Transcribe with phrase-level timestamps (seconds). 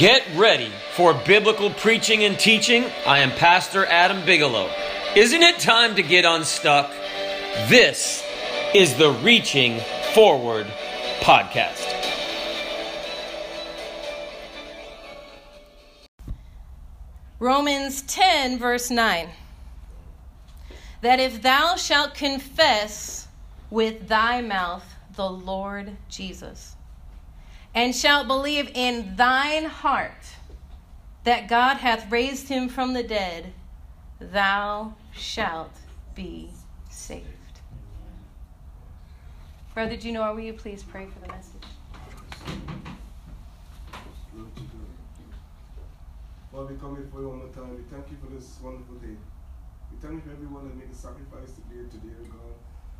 [0.00, 2.86] Get ready for biblical preaching and teaching.
[3.06, 4.70] I am Pastor Adam Bigelow.
[5.14, 6.90] Isn't it time to get unstuck?
[7.68, 8.24] This
[8.74, 9.78] is the Reaching
[10.14, 10.66] Forward
[11.20, 11.86] podcast.
[17.38, 19.28] Romans 10, verse 9.
[21.02, 23.28] That if thou shalt confess
[23.68, 26.74] with thy mouth the Lord Jesus,
[27.74, 30.36] and shalt believe in thine heart
[31.24, 33.52] that God hath raised him from the dead,
[34.18, 35.76] thou shalt
[36.14, 36.50] be
[36.90, 37.26] saved.
[39.74, 41.62] Brother Junor, will you please pray for the message?
[46.52, 47.76] Lord, we come before you one more time.
[47.76, 49.14] We thank you for this wonderful day.
[49.92, 52.58] We thank you for everyone that made the sacrifice to be here today, today, God.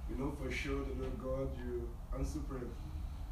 [0.09, 2.71] We know for sure that, Lord God, you answer prayer.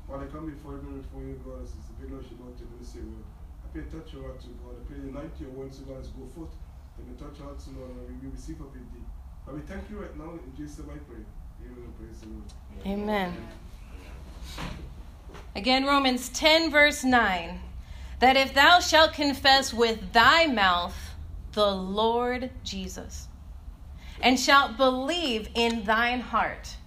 [0.08, 3.04] While I come before you, before you, God, as a big Lord about to minister,
[3.04, 3.28] Lord.
[3.60, 4.80] I pray touch your heart, to God.
[4.80, 6.56] I pray unite your words, God, as go forth.
[6.96, 8.80] Let me touch your heart, Lord, and we receive of it.
[9.44, 10.32] But we thank you right now.
[10.32, 11.20] In Jesus' I pray.
[11.60, 12.48] Amen and praise the Lord.
[12.88, 13.36] Amen.
[15.54, 17.60] Again, Romans 10, verse 9
[18.20, 21.14] that if thou shalt confess with thy mouth
[21.52, 23.28] the Lord Jesus,
[24.20, 26.77] and shalt believe in thine heart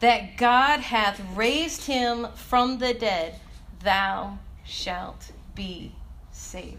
[0.00, 3.40] that God hath raised him from the dead,
[3.82, 5.92] thou shalt be
[6.32, 6.76] saved.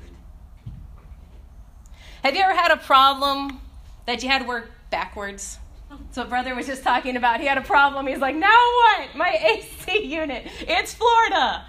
[2.23, 3.61] Have you ever had a problem
[4.05, 5.59] that you had to work backwards?
[6.11, 8.07] So brother was just talking about he had a problem.
[8.07, 9.15] He's like, now what?
[9.15, 10.47] My AC unit.
[10.61, 11.65] It's Florida.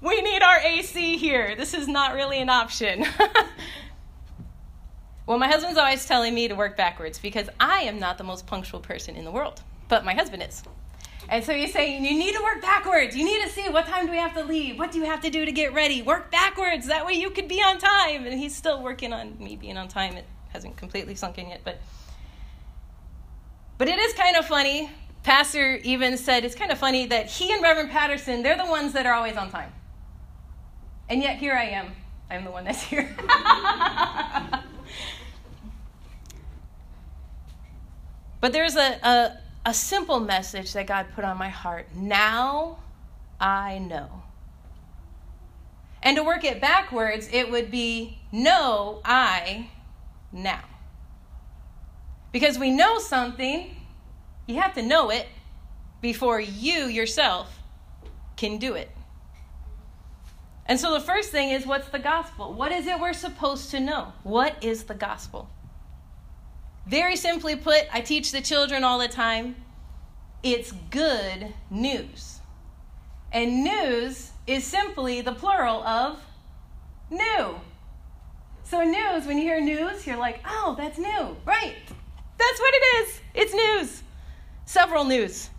[0.00, 1.56] We need our AC here.
[1.56, 3.04] This is not really an option.
[5.26, 8.46] well, my husband's always telling me to work backwards because I am not the most
[8.46, 10.62] punctual person in the world, but my husband is.
[11.28, 13.14] And so he's saying, You need to work backwards.
[13.14, 14.78] You need to see what time do we have to leave?
[14.78, 16.00] What do you have to do to get ready?
[16.00, 16.86] Work backwards.
[16.86, 18.26] That way you could be on time.
[18.26, 20.16] And he's still working on me being on time.
[20.16, 21.80] It hasn't completely sunk in yet, but.
[23.76, 24.90] But it is kind of funny.
[25.22, 28.94] Pastor even said it's kind of funny that he and Reverend Patterson, they're the ones
[28.94, 29.72] that are always on time.
[31.08, 31.92] And yet here I am.
[32.30, 33.14] I'm the one that's here.
[38.40, 41.86] but there's a, a, a, simple message that God put on my heart.
[41.94, 42.78] Now
[43.40, 44.22] I know.
[46.02, 49.70] And to work it backwards, it would be know I
[50.32, 50.64] now.
[52.32, 53.74] Because we know something,
[54.46, 55.26] you have to know it
[56.00, 57.60] before you yourself
[58.36, 58.90] can do it.
[60.66, 62.52] And so the first thing is what's the gospel?
[62.52, 64.12] What is it we're supposed to know?
[64.22, 65.48] What is the gospel?
[66.88, 69.56] Very simply put, I teach the children all the time
[70.42, 72.38] it's good news.
[73.32, 76.18] And news is simply the plural of
[77.10, 77.60] new.
[78.64, 81.36] So, news, when you hear news, you're like, oh, that's new.
[81.44, 81.76] Right.
[82.38, 83.20] That's what it is.
[83.34, 84.02] It's news.
[84.64, 85.50] Several news.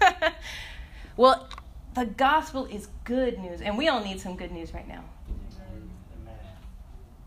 [1.16, 1.48] well,
[1.94, 5.04] the gospel is good news, and we all need some good news right now.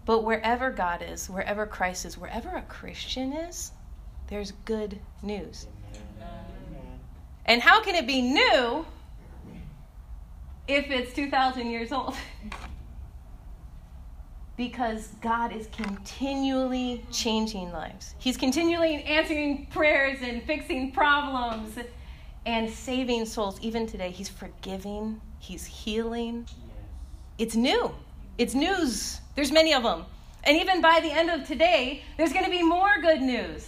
[0.05, 3.71] But wherever God is, wherever Christ is, wherever a Christian is,
[4.27, 5.67] there's good news.
[7.45, 8.85] And how can it be new
[10.67, 12.15] if it's 2,000 years old?
[14.57, 18.15] because God is continually changing lives.
[18.19, 21.77] He's continually answering prayers and fixing problems
[22.45, 23.59] and saving souls.
[23.61, 26.47] Even today, He's forgiving, He's healing.
[27.37, 27.93] It's new,
[28.37, 29.19] it's news.
[29.35, 30.05] There's many of them.
[30.43, 33.67] And even by the end of today, there's going to be more good news.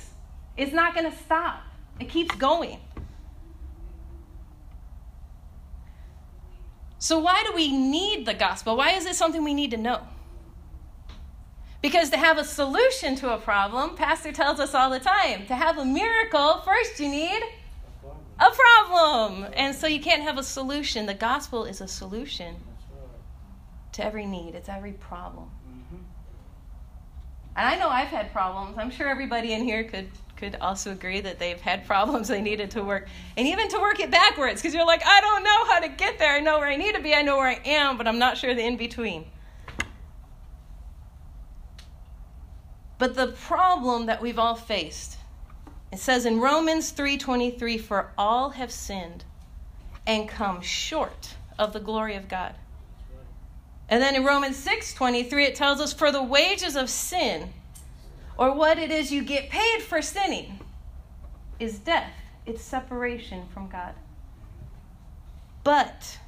[0.56, 1.62] It's not going to stop,
[2.00, 2.80] it keeps going.
[7.00, 8.76] So, why do we need the gospel?
[8.76, 10.02] Why is it something we need to know?
[11.82, 15.56] Because to have a solution to a problem, Pastor tells us all the time, to
[15.56, 17.44] have a miracle, first you need
[18.40, 19.46] a problem.
[19.54, 21.06] And so you can't have a solution.
[21.06, 22.56] The gospel is a solution
[23.94, 25.50] to every need, it's every problem.
[25.68, 26.04] Mm-hmm.
[27.56, 28.78] And I know I've had problems.
[28.78, 32.70] I'm sure everybody in here could could also agree that they've had problems they needed
[32.70, 33.08] to work.
[33.36, 36.20] And even to work it backwards, because you're like, I don't know how to get
[36.20, 36.32] there.
[36.32, 38.38] I know where I need to be, I know where I am, but I'm not
[38.38, 39.26] sure the in between.
[43.00, 45.18] But the problem that we've all faced
[45.92, 49.24] it says in Romans 3:23 for all have sinned
[50.06, 52.56] and come short of the glory of God.
[53.90, 57.54] And then in Romans 6:23 it tells us for the wages of sin
[58.38, 60.60] or what it is you get paid for sinning
[61.60, 62.12] is death.
[62.46, 63.96] It's separation from God.
[65.64, 66.20] But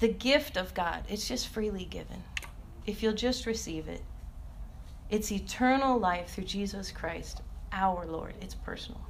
[0.00, 2.22] the gift of God, it's just freely given.
[2.86, 4.02] if you'll just receive it.
[5.10, 7.40] It's eternal life through Jesus Christ,
[7.72, 8.34] our Lord.
[8.40, 9.00] It's personal.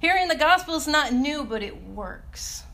[0.00, 2.64] Hearing the gospel is not new, but it works.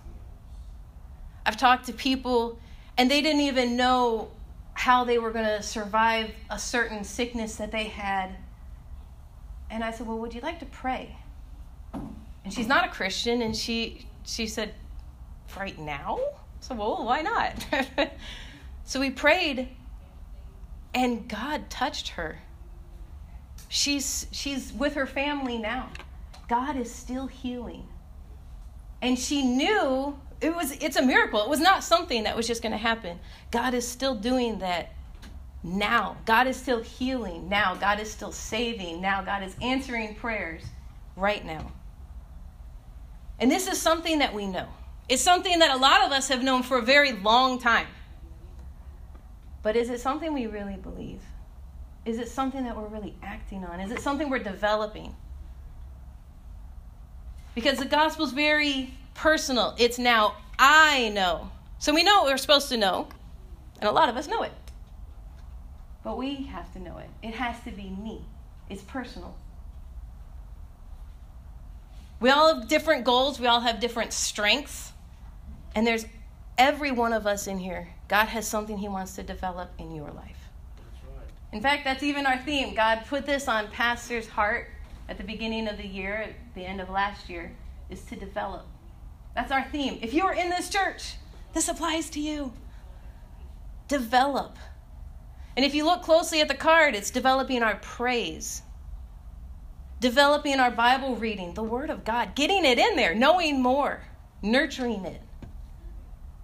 [1.45, 2.59] I've talked to people,
[2.97, 4.31] and they didn't even know
[4.75, 8.37] how they were going to survive a certain sickness that they had.
[9.71, 11.17] And I said, Well, would you like to pray?
[11.93, 14.75] And she's not a Christian, and she, she said,
[15.57, 16.19] Right now?
[16.61, 17.67] So, well, why not?
[18.85, 19.69] so we prayed,
[20.95, 22.39] and God touched her.
[23.69, 25.89] She's, she's with her family now.
[26.49, 27.89] God is still healing.
[29.01, 31.43] And she knew it was it's a miracle.
[31.43, 33.19] It was not something that was just going to happen.
[33.51, 34.93] God is still doing that
[35.63, 36.17] now.
[36.25, 37.75] God is still healing now.
[37.77, 39.23] God is still saving now.
[39.23, 40.63] God is answering prayers
[41.17, 41.71] right now.
[43.39, 44.67] And this is something that we know.
[45.09, 47.87] It's something that a lot of us have known for a very long time.
[49.63, 51.21] But is it something we really believe?
[52.05, 53.79] Is it something that we're really acting on?
[53.79, 55.15] Is it something we're developing?
[57.55, 59.75] Because the gospel is very personal.
[59.79, 61.51] It's now I know.
[61.79, 63.09] So we know what we're supposed to know,
[63.81, 64.53] and a lot of us know it.
[66.05, 67.11] But we have to know it.
[67.23, 68.25] It has to be me.
[68.69, 69.37] It's personal.
[72.21, 74.93] We all have different goals, we all have different strengths.
[75.75, 76.07] And there's
[76.59, 77.89] every one of us in here.
[78.09, 80.49] God has something He wants to develop in your life.
[81.53, 82.75] In fact, that's even our theme.
[82.75, 84.69] God put this on Pastor's heart
[85.09, 87.53] at the beginning of the year, at the end of last year,
[87.91, 88.67] is to develop.
[89.35, 89.99] That's our theme.
[90.03, 91.17] If you're in this church,
[91.53, 92.53] this applies to you.
[93.89, 94.59] Develop.
[95.57, 98.63] And if you look closely at the card, it's developing our praise,
[100.01, 104.03] developing our Bible reading, the Word of God, getting it in there, knowing more,
[104.43, 105.21] nurturing it,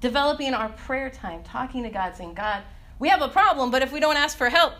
[0.01, 2.63] developing our prayer time, talking to God, saying, God,
[2.99, 4.75] we have a problem, but if we don't ask for help,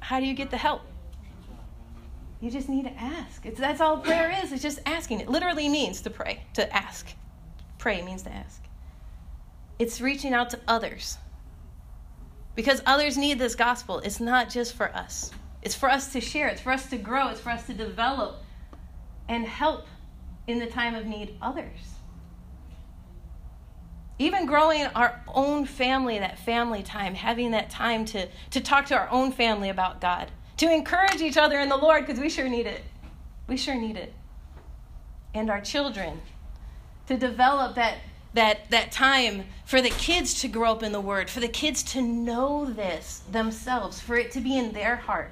[0.00, 0.82] how do you get the help?
[2.46, 3.44] You just need to ask.
[3.44, 4.52] It's, that's all prayer is.
[4.52, 5.18] It's just asking.
[5.18, 7.08] It literally means to pray, to ask.
[7.76, 8.62] Pray means to ask.
[9.80, 11.18] It's reaching out to others.
[12.54, 13.98] Because others need this gospel.
[13.98, 17.30] It's not just for us, it's for us to share, it's for us to grow,
[17.30, 18.36] it's for us to develop
[19.28, 19.88] and help
[20.46, 21.80] in the time of need others.
[24.20, 28.96] Even growing our own family, that family time, having that time to, to talk to
[28.96, 32.48] our own family about God to encourage each other in the Lord because we sure
[32.48, 32.82] need it.
[33.46, 34.12] We sure need it.
[35.34, 36.20] And our children
[37.06, 37.98] to develop that
[38.34, 41.82] that that time for the kids to grow up in the word, for the kids
[41.82, 45.30] to know this themselves, for it to be in their heart.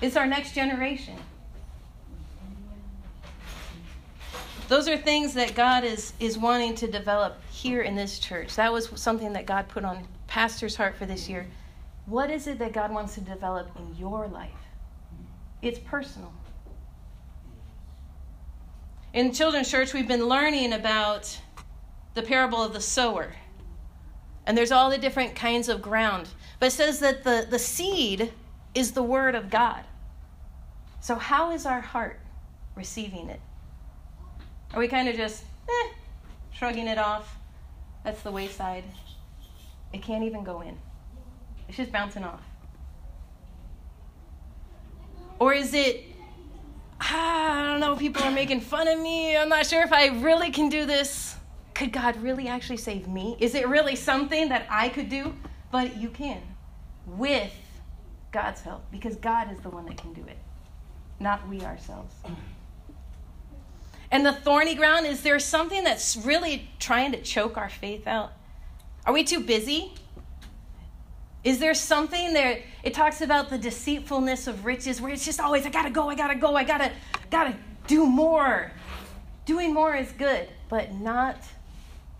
[0.00, 1.16] It's our next generation.
[4.68, 8.56] Those are things that God is is wanting to develop here in this church.
[8.56, 11.46] That was something that God put on pastor's heart for this year
[12.06, 14.50] what is it that God wants to develop in your life?
[15.62, 16.32] It's personal.
[19.14, 21.38] In children's church, we've been learning about
[22.14, 23.32] the parable of the sower.
[24.46, 26.28] And there's all the different kinds of ground.
[26.60, 28.32] But it says that the, the seed
[28.74, 29.84] is the word of God.
[31.00, 32.20] So, how is our heart
[32.74, 33.40] receiving it?
[34.72, 35.88] Are we kind of just eh,
[36.52, 37.36] shrugging it off?
[38.04, 38.84] That's the wayside.
[39.92, 40.76] It can't even go in.
[41.68, 42.42] It's just bouncing off.
[45.38, 46.04] Or is it,
[47.00, 49.36] ah, I don't know, people are making fun of me.
[49.36, 51.36] I'm not sure if I really can do this.
[51.74, 53.36] Could God really actually save me?
[53.40, 55.34] Is it really something that I could do?
[55.72, 56.40] But you can
[57.06, 57.52] with
[58.30, 60.38] God's help because God is the one that can do it,
[61.20, 62.14] not we ourselves.
[64.10, 68.32] And the thorny ground, is there something that's really trying to choke our faith out?
[69.04, 69.92] Are we too busy?
[71.44, 72.62] Is there something there?
[72.82, 76.14] It talks about the deceitfulness of riches where it's just always, I gotta go, I
[76.14, 76.90] gotta go, I gotta,
[77.30, 77.54] gotta
[77.86, 78.72] do more.
[79.44, 81.36] Doing more is good, but not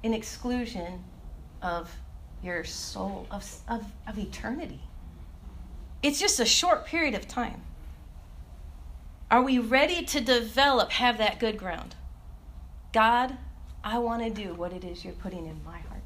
[0.03, 1.03] in exclusion
[1.63, 1.91] of
[2.43, 4.81] your soul, of, of, of eternity.
[6.03, 7.63] It's just a short period of time.
[9.31, 11.95] Are we ready to develop, have that good ground?
[12.93, 13.39] God,
[13.83, 16.03] I want to do what it is you're putting in my heart.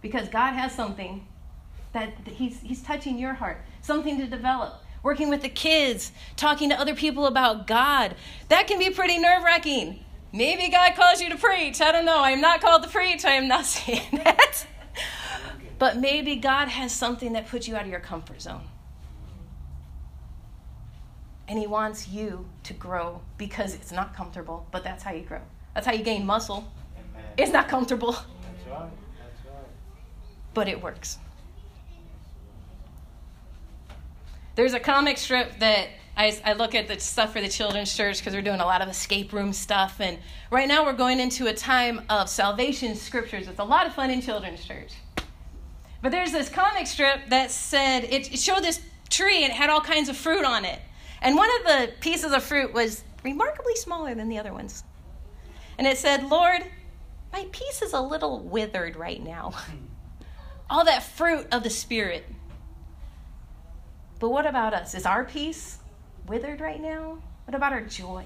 [0.00, 1.26] Because God has something
[1.92, 4.82] that he's, he's touching your heart, something to develop.
[5.02, 8.16] Working with the kids, talking to other people about God.
[8.48, 10.04] That can be pretty nerve wracking.
[10.32, 11.80] Maybe God calls you to preach.
[11.80, 12.18] I don't know.
[12.18, 13.24] I am not called to preach.
[13.24, 14.66] I am not saying that.
[15.78, 18.62] But maybe God has something that puts you out of your comfort zone.
[21.46, 25.40] And He wants you to grow because it's not comfortable, but that's how you grow.
[25.74, 26.70] That's how you gain muscle.
[26.98, 27.24] Amen.
[27.38, 28.12] It's not comfortable.
[28.12, 28.90] That's right.
[30.52, 31.18] but it works.
[34.58, 35.86] There's a comic strip that
[36.16, 38.82] I, I look at the stuff for the children's church because we're doing a lot
[38.82, 40.00] of escape room stuff.
[40.00, 40.18] And
[40.50, 43.46] right now we're going into a time of salvation scriptures.
[43.46, 44.94] It's a lot of fun in children's church.
[46.02, 49.70] But there's this comic strip that said, it, it showed this tree and it had
[49.70, 50.80] all kinds of fruit on it.
[51.22, 54.82] And one of the pieces of fruit was remarkably smaller than the other ones.
[55.78, 56.64] And it said, Lord,
[57.32, 59.52] my piece is a little withered right now.
[60.68, 62.24] all that fruit of the Spirit.
[64.18, 64.94] But what about us?
[64.94, 65.78] Is our peace
[66.26, 67.18] withered right now?
[67.44, 68.24] What about our joy?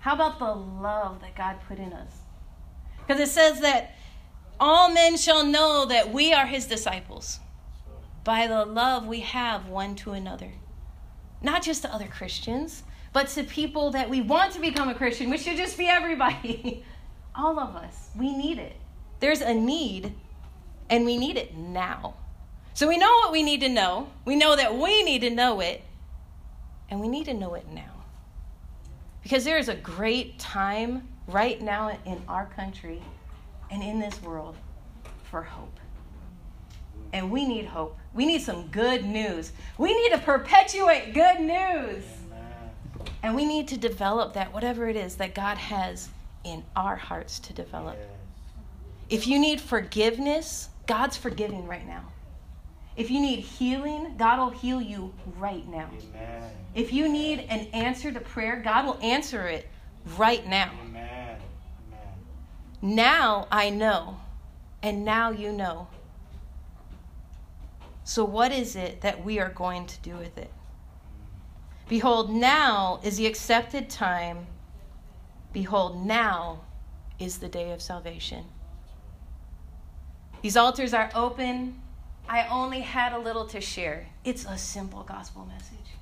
[0.00, 2.12] How about the love that God put in us?
[2.98, 3.94] Because it says that
[4.58, 7.40] all men shall know that we are his disciples
[8.24, 10.52] by the love we have one to another.
[11.42, 15.30] Not just to other Christians, but to people that we want to become a Christian,
[15.30, 16.84] which should just be everybody.
[17.34, 18.10] all of us.
[18.16, 18.76] We need it.
[19.20, 20.14] There's a need,
[20.88, 22.14] and we need it now.
[22.80, 24.08] So we know what we need to know.
[24.24, 25.82] We know that we need to know it,
[26.88, 27.92] and we need to know it now.
[29.22, 33.02] Because there is a great time right now in our country
[33.70, 34.56] and in this world
[35.24, 35.78] for hope.
[37.12, 37.98] And we need hope.
[38.14, 39.52] We need some good news.
[39.76, 42.02] We need to perpetuate good news.
[43.22, 46.08] And we need to develop that, whatever it is that God has
[46.44, 47.98] in our hearts to develop.
[49.10, 52.04] If you need forgiveness, God's forgiving right now.
[53.00, 55.88] If you need healing, God will heal you right now.
[56.10, 56.42] Amen.
[56.74, 59.70] If you need an answer to prayer, God will answer it
[60.18, 60.70] right now.
[60.84, 61.38] Amen.
[61.88, 62.94] Amen.
[62.94, 64.20] Now I know,
[64.82, 65.88] and now you know.
[68.04, 70.52] So, what is it that we are going to do with it?
[71.88, 74.46] Behold, now is the accepted time.
[75.54, 76.60] Behold, now
[77.18, 78.44] is the day of salvation.
[80.42, 81.80] These altars are open.
[82.30, 84.06] I only had a little to share.
[84.24, 85.96] It's a simple gospel message.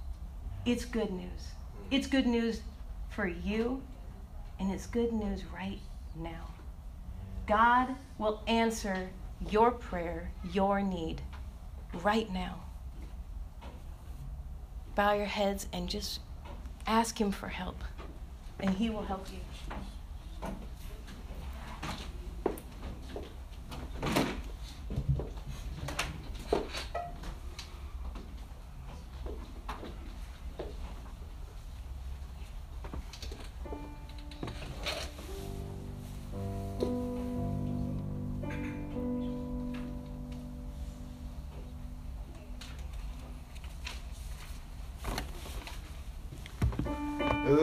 [0.67, 1.53] It's good news.
[1.91, 2.61] It's good news
[3.09, 3.81] for you,
[4.61, 5.79] and it's good news right
[6.15, 6.51] now.
[7.47, 9.09] God will answer
[9.51, 11.23] your prayer, your need,
[12.03, 12.61] right now.
[14.95, 16.21] Bow your heads and just
[16.87, 17.83] ask Him for help,
[18.61, 19.39] and He will help you.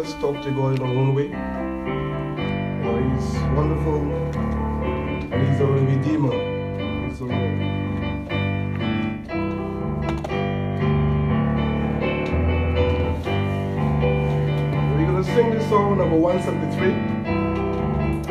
[0.06, 1.30] Let us talk to God in our own way.
[1.30, 1.32] You
[2.86, 3.96] know, he's wonderful
[5.34, 6.30] and He's our Redeemer.
[7.16, 7.34] So, we're
[15.08, 16.92] going to sing this song number 173.
[16.92, 18.28] And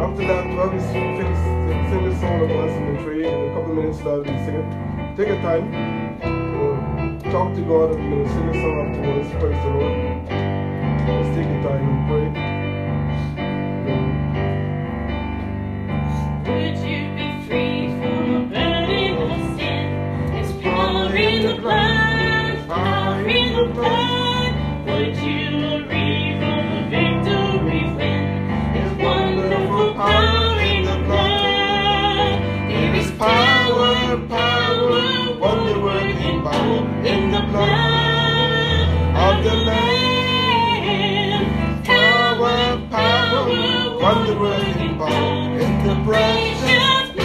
[0.00, 4.24] after that, while we sing, sing this song number 173, in a couple minutes, I'll
[4.24, 5.14] be singing.
[5.16, 5.70] Take your time.
[7.30, 9.30] Talk to God and we're going to sing this song afterwards.
[9.38, 10.57] Praise the Lord.
[11.08, 12.28] Let's take a and pray.
[16.46, 19.86] Would you be free from the burden of sin?
[20.32, 24.52] There's power in the blood, power in the blood.
[24.84, 28.22] Would you free from the victory win?
[28.74, 32.36] There's wonderful power in the blood.
[32.68, 33.96] There is power,
[34.28, 39.87] power, wonder working power in the blood of the Lamb.
[44.00, 45.94] Wonder working power in the
[46.78, 47.22] of the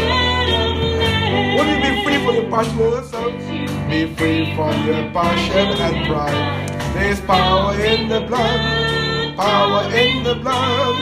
[1.70, 3.34] you be free from your passion and yourself?
[3.90, 6.70] Be free from your passion and pride.
[6.96, 10.96] There's power in the blood, power in the blood.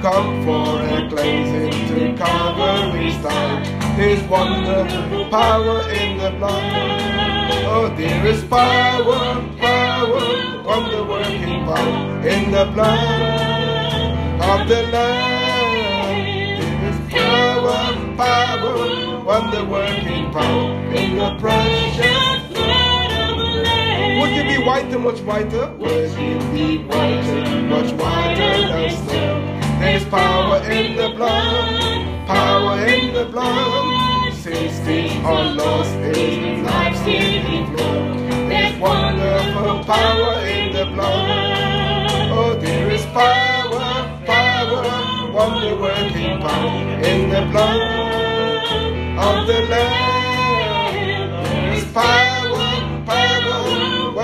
[0.00, 3.66] Come for a cleansing to Calvary's side.
[3.98, 7.52] There's wonderful power in the blood.
[7.70, 13.47] Oh, there is power, power, wonder working power in the blood
[14.48, 15.18] of the Lamb
[18.16, 24.20] power, wonder working power in the precious blood of the Lamb.
[24.20, 25.70] Would you be whiter, much whiter?
[25.74, 29.34] Would you be whiter, much whiter than snow?
[29.80, 34.32] There's power in the blood, power in the blood.
[34.34, 38.14] Sixteen are lost in life's giving flow.
[38.48, 42.30] There's wonderful power in the blood.
[42.30, 43.57] Oh, there is power,
[44.68, 47.80] power of the working power in the blood
[49.26, 51.32] of the land.
[51.46, 52.68] There's power,
[53.06, 53.58] power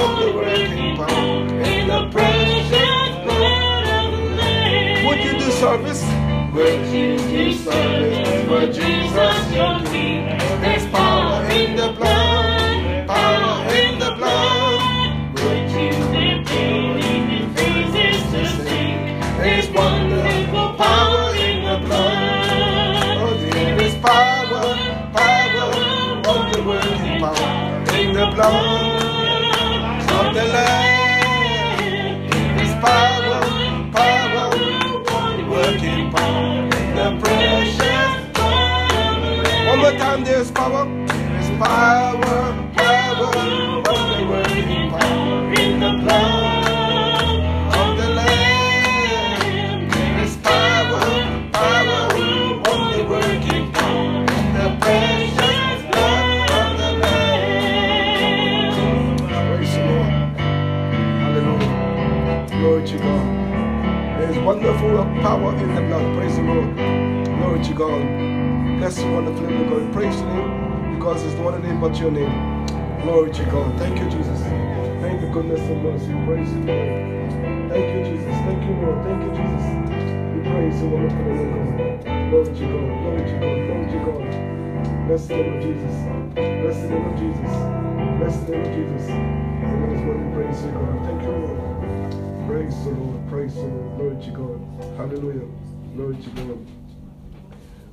[0.03, 1.37] of the working power
[1.71, 5.07] in the precious blood of the land.
[5.07, 6.03] Would you do service?
[6.55, 8.49] Would you do service?
[8.49, 9.04] Would you?
[28.35, 29.03] Blood
[30.11, 32.29] of the Lamb.
[32.31, 33.41] There is power,
[33.93, 34.51] power,
[35.49, 39.69] working power the precious blood.
[39.69, 42.64] One more time, there's power, there is power, power,
[65.25, 66.05] power in the blood.
[66.19, 66.77] Praise the Lord.
[66.77, 68.03] Glory to God.
[68.77, 69.91] Bless you, wonderful name God.
[69.95, 72.67] Praise the name because there's no other name but your name.
[73.01, 73.79] Glory to God.
[73.79, 74.41] Thank you, Jesus.
[75.01, 76.13] Thank you, goodness and mercy.
[76.29, 77.73] Praise the Lord.
[77.73, 78.37] Thank you, Jesus.
[78.45, 79.01] Thank you, Lord.
[79.01, 79.65] Thank you, Jesus.
[80.29, 82.05] We praise the wonderful name God.
[82.29, 82.93] Glory to God.
[83.01, 83.57] Glory to God.
[83.65, 84.29] Glory to God.
[85.09, 85.97] Bless the name of Jesus.
[86.37, 87.53] Bless the name of Jesus.
[88.21, 89.05] Bless the name of Jesus.
[90.37, 90.97] Praise the God.
[91.09, 92.45] Thank you, Lord.
[92.45, 93.14] Praise the Lord.
[93.35, 94.23] Praise Lord.
[94.23, 94.97] To God.
[94.97, 95.49] Hallelujah.
[95.97, 96.67] Glory to God.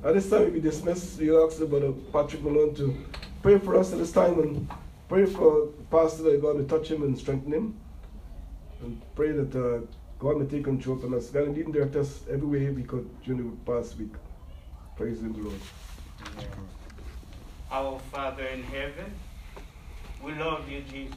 [0.04, 1.18] At this time, we dismiss.
[1.18, 2.96] We ask Brother Patrick Malone to
[3.42, 4.70] pray for us at this time and
[5.08, 7.76] pray for Pastor that God will touch him and strengthen him.
[8.82, 9.84] And pray that uh,
[10.20, 11.30] God may take control of us.
[11.30, 14.14] God indeed direct us every way we could during the past week.
[14.96, 15.58] Praise Him, Lord.
[17.68, 19.12] Our Father in heaven,
[20.22, 21.16] we love you, Jesus.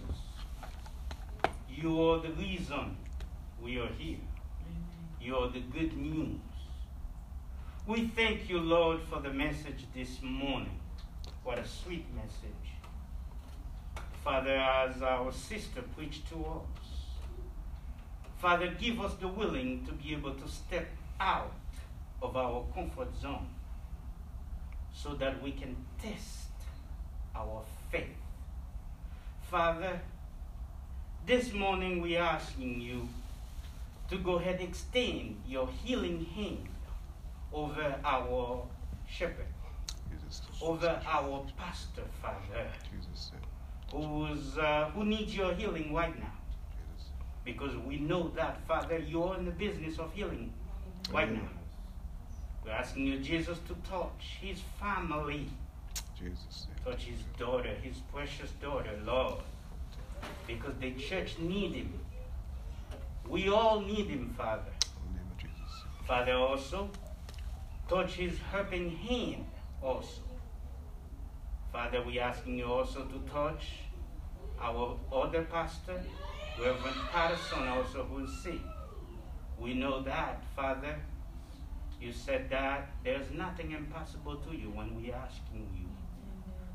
[1.70, 2.98] You are the reason
[3.66, 4.20] we are here.
[5.20, 6.38] You are the good news.
[7.88, 10.80] We thank you, Lord, for the message this morning.
[11.44, 12.68] What a sweet message.
[14.24, 16.90] Father, as our sister preached to us,
[18.38, 20.86] Father, give us the willing to be able to step
[21.20, 21.52] out
[22.22, 23.48] of our comfort zone
[24.94, 26.50] so that we can test
[27.36, 28.22] our faith.
[29.50, 30.00] Father,
[31.26, 33.10] this morning we are asking you
[34.10, 36.68] to go ahead and extend your healing hand
[37.54, 38.64] over our
[39.08, 39.48] shepherd,
[40.62, 42.68] over our pastor, Father,
[43.92, 46.34] who's, uh, who needs your healing right now.
[47.44, 50.52] Because we know that, Father, you're in the business of healing
[51.12, 51.50] right now.
[52.66, 55.48] We're asking you, Jesus, to touch his family,
[56.18, 56.68] Jesus.
[56.84, 59.36] touch his daughter, his precious daughter, Lord,
[60.48, 61.94] because the church needs him.
[63.28, 64.72] We all need him, Father.
[65.08, 65.84] In the name of Jesus.
[66.08, 66.90] Father, also,
[67.90, 69.46] touch his helping hand
[69.82, 70.22] also.
[71.72, 73.72] Father, we asking you also to touch
[74.62, 76.02] our other pastor,
[76.60, 78.62] Reverend Patterson, also who is sick.
[79.60, 80.96] We know that, Father.
[82.00, 85.90] You said that there's nothing impossible to you when we asking you.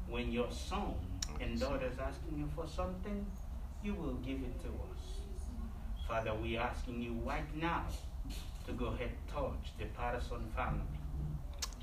[0.08, 0.94] When your son
[1.40, 3.24] and daughters asking you for something,
[3.82, 4.89] you will give it to us.
[6.10, 7.84] Father, we are asking you right now
[8.66, 10.82] to go ahead touch the Patterson family.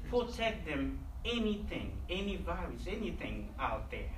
[0.09, 4.11] Protect them anything, any virus, anything out there.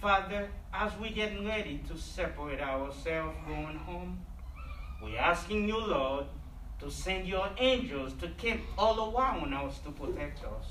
[0.00, 4.18] Father, as we getting ready to separate ourselves going home,
[5.04, 6.24] we are asking you, Lord,
[6.80, 10.68] to send your angels to camp all around us to protect us.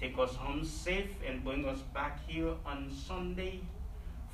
[0.00, 3.60] Take us home safe and bring us back here on Sunday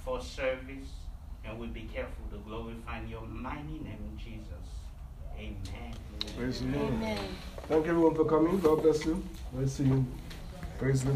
[0.05, 1.06] for service.
[1.49, 4.47] And we'll be careful to glorify your mighty name, Jesus.
[5.39, 5.95] Amen.
[6.37, 6.93] Praise the Lord.
[6.95, 7.19] Amen.
[7.69, 8.59] Thank you everyone for coming.
[8.61, 9.23] God bless you.
[9.53, 10.05] We'll see you.
[10.79, 11.13] Praise the